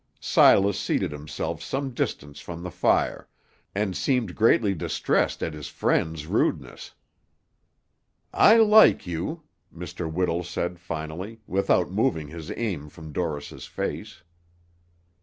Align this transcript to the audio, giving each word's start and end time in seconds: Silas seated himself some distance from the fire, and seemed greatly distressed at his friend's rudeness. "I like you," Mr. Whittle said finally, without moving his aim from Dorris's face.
Silas 0.19 0.79
seated 0.79 1.11
himself 1.11 1.61
some 1.61 1.91
distance 1.91 2.39
from 2.39 2.63
the 2.63 2.71
fire, 2.71 3.27
and 3.75 3.95
seemed 3.95 4.33
greatly 4.35 4.73
distressed 4.73 5.43
at 5.43 5.53
his 5.53 5.67
friend's 5.67 6.25
rudeness. 6.25 6.95
"I 8.33 8.57
like 8.57 9.05
you," 9.05 9.43
Mr. 9.71 10.11
Whittle 10.11 10.43
said 10.43 10.79
finally, 10.79 11.41
without 11.45 11.91
moving 11.91 12.29
his 12.29 12.49
aim 12.53 12.89
from 12.89 13.13
Dorris's 13.13 13.67
face. 13.67 14.23